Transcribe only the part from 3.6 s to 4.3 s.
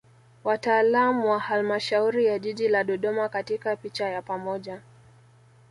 picha ya